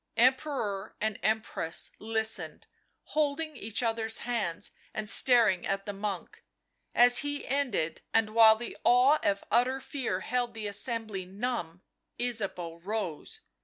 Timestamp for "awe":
8.83-9.19